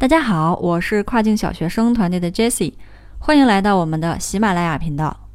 [0.00, 2.74] 大家好，我是跨境小学生团队的 Jessie，
[3.18, 5.28] 欢迎来到我们的喜马拉雅频道。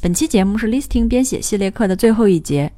[0.00, 2.70] 本期节目是 Listing 编写系列课的最后一节。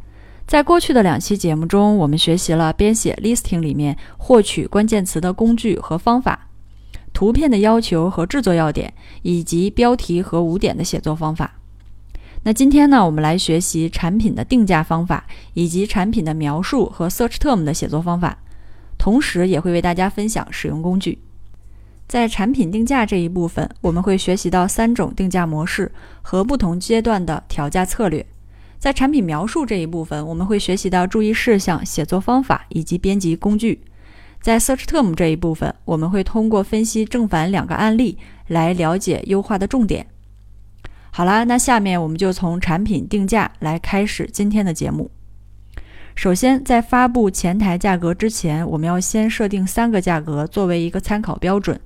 [0.47, 6.49] 在过去的两期节目中，我们学习了编写 Listing 里面获取关键词的工具和方法、
[7.13, 11.57] 图片的要求和制作要点，以及标题和五点的写作方法。
[12.45, 18.39] 那今天呢，我们来学习产品的定价方法，以及产品的描述和 Search Term 的写作方法。
[19.07, 21.21] 同时也会为大家分享使用工具。
[22.09, 25.93] 在产品定价这一部分，我们会学习到三种定价模式
[26.23, 28.27] 和不同阶段的调价策略。
[28.81, 33.81] 在产品描述这一部分，我们会学习到注意事项、写作方法以及编辑工具。
[34.41, 40.09] 在 Search Term 这一部分，我们会通过分析正反两个案例来了解优化的重点。
[41.13, 45.13] 好啦，那下面我们就从产品定价来开始今天的节目。
[46.17, 51.79] 首先，在发布前台价格之前，我们要先设定三个价格作为一个参考标准。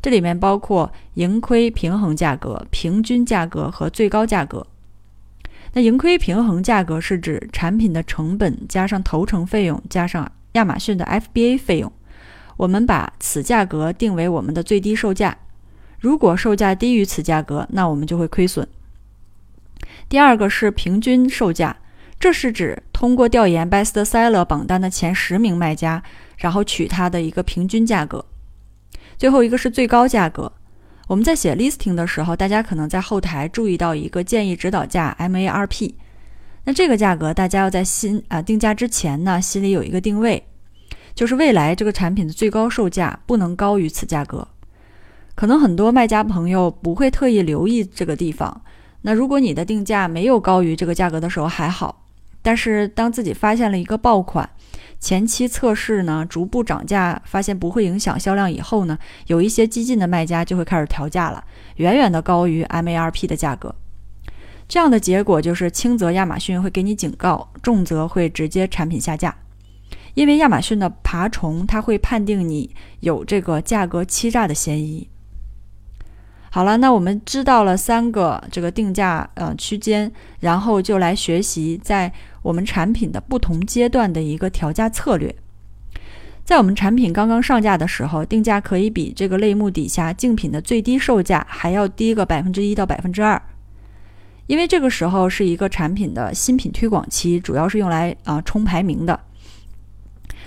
[0.00, 4.64] 这里面包括盈亏平衡价格、平均价格和最高价格。
[5.72, 11.92] 那盈亏平衡价格是指产品的成本加上投成费用加上亚马逊的 FBA 费用，
[12.56, 15.36] 我们把此价格定为我们的最低售价。
[15.98, 18.68] 如果售价低于此价格，那我们就会亏损。
[20.08, 21.76] 第二个是平均售价。
[22.24, 26.02] 这是指通过调研 Best Seller 榜单的前十名卖家，
[26.38, 28.24] 然后取它的一个平均价格。
[29.18, 30.50] 最后一个是最高价格。
[31.06, 35.94] 我们在写 listing 的时候，大家可能在后台注意到一个建议指导价 MARP。
[36.64, 40.42] 那这个价格大家要在心啊定价之前呢，心里有一个定位，
[41.14, 44.48] 就是未来这个产品的最高售价不能高于此价格。
[45.34, 48.62] 可能很多卖家朋友不会特意留意这个地方。
[49.02, 52.00] 那如果你的定价没有高于这个价格的时候还好。
[52.44, 54.50] 但是，当自己发现了一个爆款，
[55.00, 61.42] 前期测试呢，逐步涨价，发现不会影响销量以后呢，有一些激进的卖家就会开始调价了，
[61.76, 63.74] 远远的高于 MARP 的价格。
[64.68, 69.34] 这样的结果就是，轻则亚马逊会给你警告，重则会直接产品下架。
[70.12, 75.08] 因为亚马逊的爬虫，它会判定你有这个价格欺诈的嫌疑。
[76.54, 85.34] 好了，那我们知道了三个这个定价呃区间，然后就来学习在我们产品的不同阶段的一个调价策略。
[86.44, 93.42] 在我们产品刚刚上架的时候，定价可以比这个类目底下竞品的最低售价还要低个百分之一到百分之二，
[94.46, 99.18] 因为这个时候是一个产品的新品推广期，主要是用来啊冲排名的。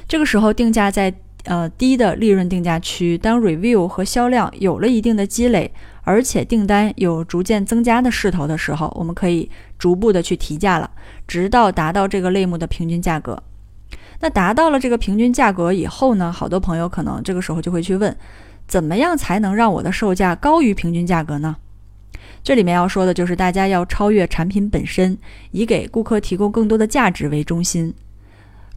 [0.08, 1.14] 这个时候定价在
[1.44, 5.70] 呃低的利润定价区，当 review 和销量有了一定的积累。
[6.08, 10.90] 而且订单有逐渐增加的势头的时候，我们可以逐步的去提价了，
[11.28, 13.44] 直到达到这个类目的平均价格。
[14.22, 18.16] 那达到了这个平均价格以后呢，好多朋友可能这个时候就会去问，
[18.70, 21.58] 怎么样才能让我的售价高于平均价格呢？
[22.42, 25.18] 这里面要说的就是大家要超越产品本身，
[25.52, 27.94] 以给顾客提供更多的价值为中心。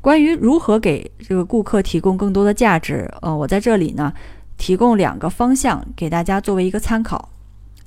[0.00, 4.12] 关于如何给这个顾客提供更多的价值，呃，我在这里呢。
[4.60, 7.31] 提供两个方向给大家作为一个参考。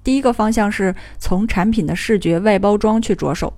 [0.03, 3.53] 第一个方向是从产品的视觉外包装去着手，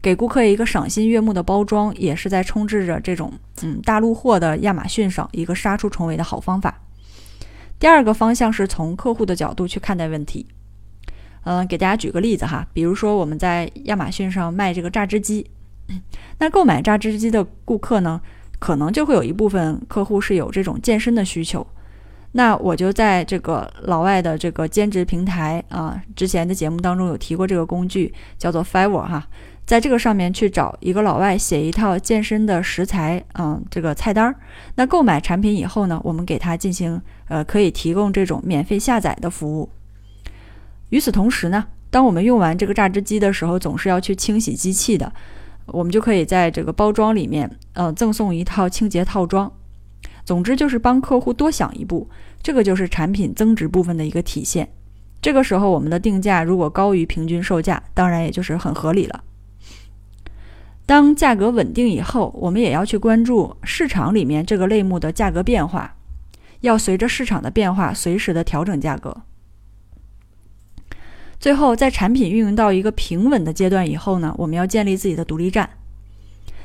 [0.00, 3.30] 给顾客一个赏心悦目的包装，也是在充斥着这种
[3.62, 6.80] 嗯大陆货的亚马逊上一个杀出重围的好方法。
[7.78, 10.46] 第二个方向是从客户的角度去看待问题。
[11.44, 15.46] 嗯，给大家举个例子哈，比如说我们在亚马逊上卖这个榨汁机，
[16.40, 18.22] 那购买榨汁机的顾客呢，
[18.58, 21.66] 可能就会有一部分客户是有这种健身的需求。
[22.36, 29.24] 那我就在这个老外的这个兼职平台啊，之前的节目当中有提过这个工具，叫做 Fiverr 哈，
[29.64, 34.34] 在这个上面去找一个老外写一套健身的食材，嗯，这个菜单儿。
[34.74, 39.68] 那购买产品以后呢，我们给他进行呃，可以提供这种免费下载的服务。
[40.88, 45.12] 与此同时呢，当我们用完这个榨汁机的时候，总是要去清洗机器的，
[45.66, 49.52] 我们就可以在这个包装里面，呃，赠送一套清洁套装。
[50.24, 52.08] 总之就是帮客户多想一步，
[52.42, 54.68] 这个就是产品增值部分的一个体现。
[55.20, 59.22] 这个时候我们的定价如果高于平均售价，当然也就是很合理了。
[60.86, 65.96] 当价格稳定以后，我们也要去关注市场里面这个类目的价格变化，
[66.60, 69.22] 要随着市场的变化随时的调整价格。
[71.40, 75.70] 最后，在产品运营到一个平稳的阶段以后呢，我们要建立自己的独立站。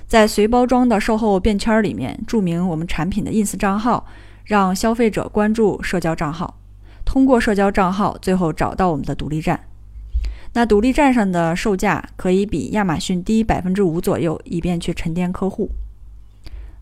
[0.10, 4.08] 在随包装的售后便签里面注明我们产品的 ins 账号，
[4.44, 6.58] 让消费者关注社交账号，
[7.06, 9.60] 通过社交账号最后找到我们的独立站。
[10.54, 15.70] 那独立站上的售价可以比亚马逊低百分之五左右，以便去沉淀客户。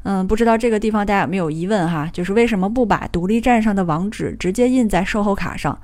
[0.03, 2.09] 嗯，不知道这个地方大家有没有疑问哈？
[2.13, 5.77] 就是为什么不把独立站上的网址直接印在售后卡上，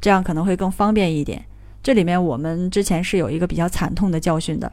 [0.00, 1.44] 这样可能会更方便一点。
[1.82, 4.70] 这里面我们之前是有一个比较惨痛的教训的，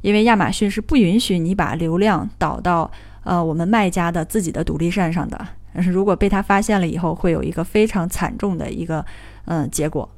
[0.00, 2.90] 因为亚马逊是不允许你把流量导到
[3.24, 5.46] 呃我们卖家的自己的独立站上的。
[5.74, 9.04] 如果被他发现了以后，会有一个非常惨重的一个
[9.44, 10.08] 嗯结果。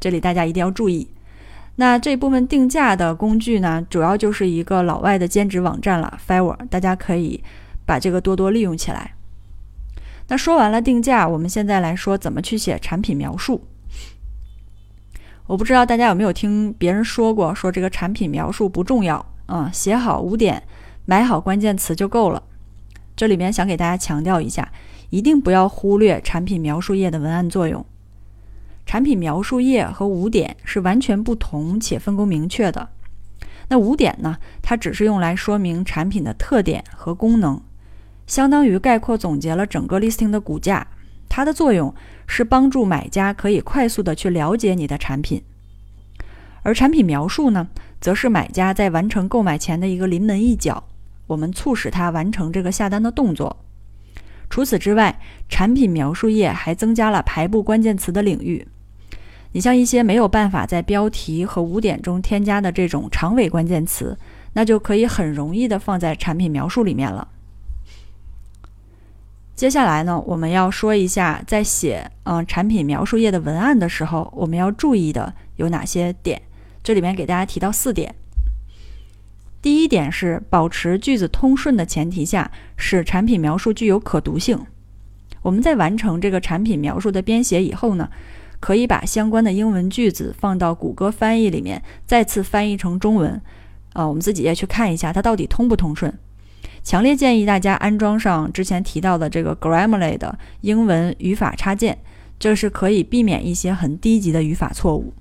[0.00, 1.08] 这里大家一定要注意。
[1.76, 7.42] 那这部分定价的工具呢，主要就是一个老外的兼职网站了，Fiverr，大家可以。
[7.88, 9.14] 把这个多多利用起来。
[10.26, 13.64] 那说完了定价，我们现在来说怎么去写产品描述。
[15.48, 20.62] 我不知道大家有没有听别人说过，说这个产品描述不重要，嗯，写好五点，
[21.06, 22.42] 买好关键词就够了。
[23.16, 24.70] 这里面想给大家强调一下，
[25.08, 27.82] 一定不要忽略产品描述页的文案作用。
[28.84, 32.86] 产品描述页和五点是完全不同且分工明确的。
[33.68, 37.58] 那五点呢，它只是用来说明产品的特点和功能。
[38.26, 40.86] 相当于概括总结了整个 listing 的骨架，
[41.28, 41.94] 它的作用
[42.26, 45.42] 是帮助买家可以快速的去了解你的产品，
[46.62, 47.68] 而产品描述呢，
[48.00, 50.84] 则是买家在完成购买前的一个临门一脚，
[51.26, 53.56] 我们促使他完成这个下单的动作。
[54.50, 58.66] 除此之外，产品描述页还增加了排布关键词的领域，
[59.52, 64.18] 你像一些没有办法在标题和五点中添加的这种长尾关键词，
[64.54, 67.28] 那就可以很容易的放在产品描述里面了。
[69.58, 76.40] 接下来呢，我们要说一下，在写嗯产品描述页的文案的时候，我们要注意的有哪些点？
[76.80, 78.14] 这里面给大家提到四点。
[79.60, 84.64] 第一点是保持句子通顺的前提下，使产品描述具有可读性。
[85.42, 88.08] 我们在完成这个产品描述的编写以后呢，
[88.60, 93.42] 可以把相关的英文句子放到谷歌翻译里面，再次翻译成中文。
[93.94, 96.16] 啊，我们自己也去看一下它到底通不通顺。
[96.82, 101.98] 强烈建议大家安装上之前提到的这个 Grammarly 的英文语法插件，
[102.38, 105.12] 这是可以避免一些很低级的语法错误。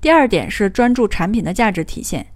[0.00, 2.26] 第二点是专注产品的价值体现，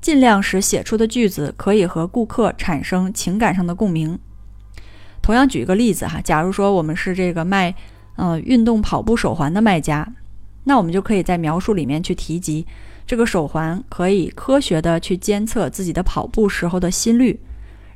[0.00, 4.18] 尽量使写出的句子可以和顾客产生情感上的共鸣。
[5.22, 7.74] 同样举一个例子哈，假如说我们是这个卖
[8.16, 10.06] 嗯运动跑步手环的卖家，
[10.64, 12.66] 那我们就可以在描述里面去提及。
[13.06, 17.38] 这个手环可以科学的去监测自己的跑步时候的心率，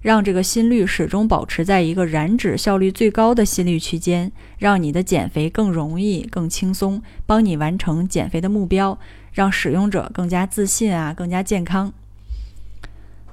[0.03, 8.99] 让这个心率始终保持在一个燃脂效率最高的心率区间，让你的减肥更容易、更轻松，帮你完成减肥的目标，
[9.33, 11.93] 让使用者更加自信啊，更加健康。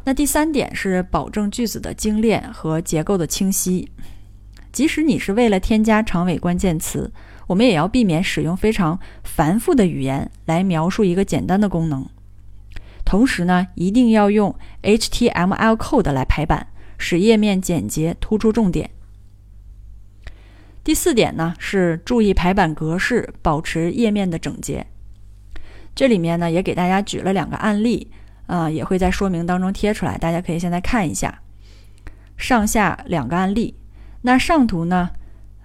[0.05, 3.89] 那第三点是保证句子的精炼和结构的清晰，
[4.71, 7.11] 即使你是为了添加长尾关键词。
[7.47, 12.07] 我们也要避免使用非常繁复的语言来描述一个简单的功能。
[13.03, 18.89] 同时呢，一定要用 HTML code 来排版，使页面简洁，突出重点。
[20.83, 24.87] 第四点呢，是注意排版格式，保持页面的整洁。
[25.93, 28.11] 这里面呢，也给大家举了两个案例，
[28.47, 31.41] 啊，也会在说明当中贴出来，大家可以现在看一下
[32.37, 33.75] 上下两个案例。
[34.23, 35.11] 那上图呢，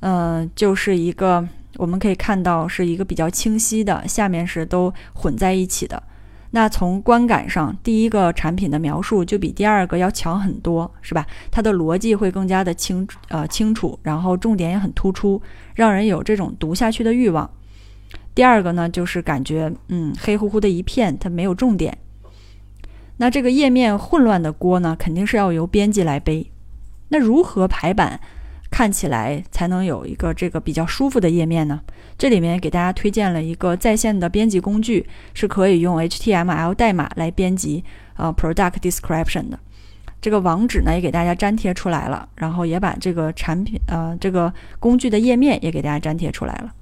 [0.00, 1.48] 嗯，就是一个。
[1.80, 6.02] 我们可以看到是一个比较清晰的，下面是都混在一起的。
[6.50, 11.26] 那从观感上，第一个产品的描述就比第二个要强很多，是吧？
[11.50, 15.40] 它的逻辑会更加的清呃清楚，然后重点也很突出，
[15.74, 17.50] 让人有这种读下去的欲望。
[18.34, 21.96] 第二个呢，就是感觉嗯黑乎乎的一片，它没有重点。
[23.16, 26.52] 那这个页面混乱的锅呢，肯定是要由编辑来背。
[27.08, 28.20] 那如何排版？
[28.80, 31.82] 看起来才能有一个这个比较舒服的页面呢。
[32.16, 37.84] 这里面给大家推荐了一个在线的编辑工具，是可以用 HTML 代码来编辑
[38.16, 39.58] 呃 product description 的。
[40.22, 46.72] 这个网址呢也给大家粘贴出来了，然后也把这个产品呃这个工具的页面也给大家粘贴出来了。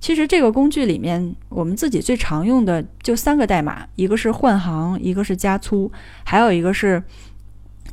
[0.00, 5.92] 其实这个工具里面我们自己最常用的就三个代码，一个是换行，一个是加粗，
[6.24, 7.00] 还有一个是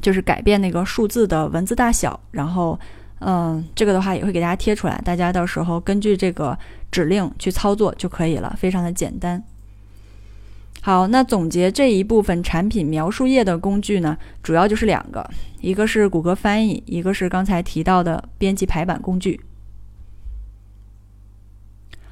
[0.02, 2.80] 就是改变那个数字的文字大小，然后。
[3.24, 6.58] 嗯，这个的话也会给大家贴出来，大家到时候根据这个
[6.92, 9.44] 指令去操作就可以了，非常的简单。
[10.82, 19.40] 好，那总结这一部分产品描述页的工具呢，主要就是两个，一个是谷歌翻译，一个是刚才提到的编辑排版工具。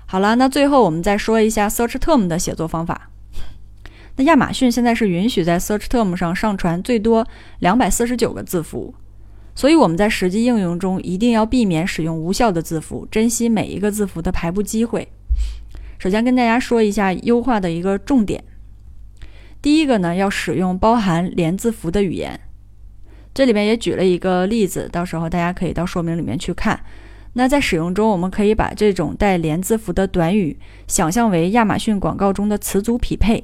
[0.05, 3.09] 好了，那最后我们再说一下 Search Term 的写作方法。
[4.17, 8.93] 那亚马逊现在是允许在 Search Term 上上传最多两百四十九个字符。
[9.59, 15.05] 所以我们在实际应用中一定要避免使用无效的字符，珍惜每一个字符的排布机会。
[15.97, 18.41] 首先跟大家说一下优化的一个重点。
[19.61, 22.39] 第一个呢，要使用包含连字符的语言。
[23.33, 26.79] 这里面也举了一个例子，到时候大家可以到说明里面去看。
[27.33, 33.43] 那在使用中，我们可以把这种带连字符的短语想象为亚马逊广告中的词组匹配，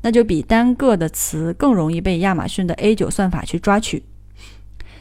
[0.00, 4.02] 那就比单个的词更容易被亚马逊的 A9 算法去抓取。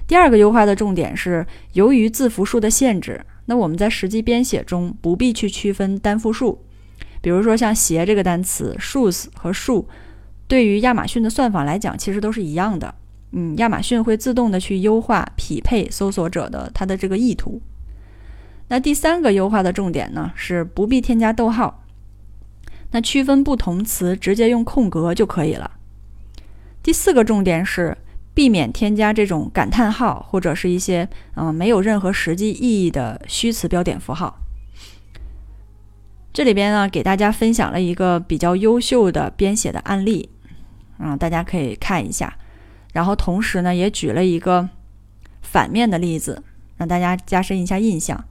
[0.08, 6.64] 第二个优化的重点是，由于字符数的限制，那我们在实际编写中不必去区分单复数。
[7.22, 9.88] 比如说像鞋这个单词，shoes 和树，
[10.48, 12.94] 对于亚马逊的算法来讲，其实都是一样的。
[13.32, 17.60] 嗯，亚马逊会自动的去优化匹配搜索者的它的这个意图。
[18.68, 21.84] 那第三个优化的重点呢，是不必添加逗号，
[22.92, 25.72] 那区分不同词直接用空格就可以了。
[26.84, 27.98] 第四个重点是
[28.36, 34.38] 避免添加这种感叹号或者是一些嗯没有任何实际意义的虚词标点符号。
[36.34, 40.30] 这里边呢，给大家分享了一个比较优秀的编写的案例，
[41.00, 42.38] 嗯，大家可以看一下。
[42.92, 44.68] 然后同时呢，也举了一个
[45.42, 46.44] 反面的例子，
[46.76, 48.22] 让大家加深一下印象。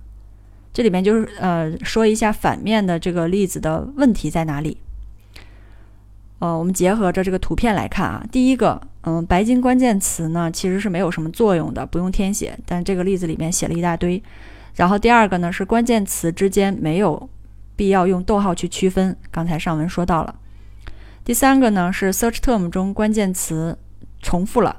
[0.74, 4.76] 这里面就是呃说一下反面的这个例子的问题在哪里。
[6.40, 12.58] 呃，我们结合着这个图片来看啊，第一个，嗯，白金关键词呢其实是没有什么作用的，不用填写。
[12.66, 14.22] 但这个例子里面写了一大堆。
[14.74, 17.28] 然后第二个呢是关键词之间没有
[17.76, 20.34] 必要用逗号去区分，刚才上文说到了。
[21.24, 23.78] 第三个呢是 search term 中关键词
[24.20, 24.76] 重复了，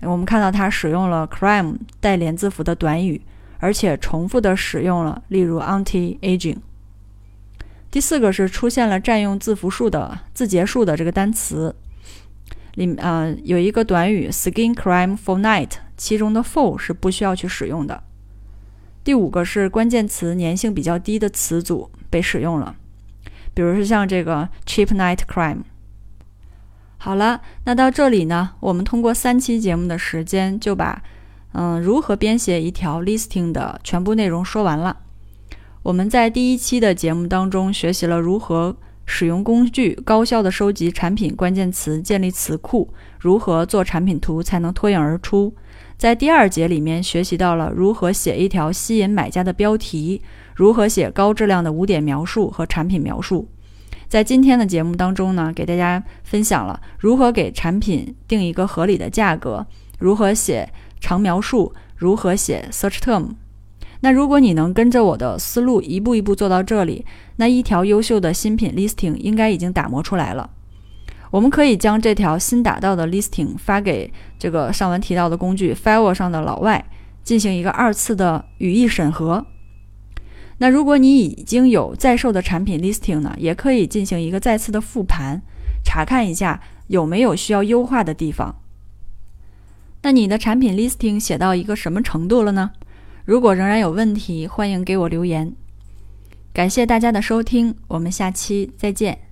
[0.00, 3.22] 我们看到它使用了 crime 带连字符的短语。
[3.58, 6.58] 而且重复的使用了，例如 anti-aging。
[7.90, 11.74] 第四个是出现了占用字符数的字节数的这个单词，
[12.76, 18.02] 里呃有一个短语 skin crime for night，其中的 for 是不需要去使用的。
[19.04, 22.76] 第五个是关键词粘性比较低的词组被使用了，
[23.52, 25.64] 比如说像这个 cheap night crime。
[26.96, 31.02] 好了，那到这里呢，我们通过三期节目的时间就把。
[31.58, 34.98] 嗯，如何编写一条 listing 的全部内容说完了。
[35.84, 45.54] 我们在第一期的节目当中学习了如何使用工具高效的收集产品关键词，建立词库，如何做产品图才能脱颖而出。
[45.96, 50.20] 在第二节里面学习到了如何写一条吸引买家的标题，
[50.54, 53.48] 如何写高质量的五点描述和产品描述。
[54.08, 59.66] 在今天的节目当中呢，给大家分享了如何给产品定一个合理的价格，
[59.98, 60.68] 如何写。
[60.98, 63.28] 长描述如何写 search term？
[64.00, 67.04] 那如果你能跟着我的思路一步一步做到这里，
[67.36, 70.50] 那一条优秀的新品 listing 应该已经打磨出来了。
[71.30, 76.84] 我们可以将这条新打造的 listing 发给这个上文提到的工具 Fiverr 上的老外，
[77.24, 79.44] 进行一个二次的语义审核。
[80.58, 85.42] 那如果你已经有在售的产品 listing 呢，也可以进行一个再次的复盘，
[85.84, 88.54] 查看一下有没有需要优化的地方。
[90.02, 92.70] 那你的产品 listing 写到一个什么程度了呢？
[93.26, 95.52] 如果仍然有问题，欢迎给我留言。
[96.52, 99.25] 感谢大家的收听，我们下期再见。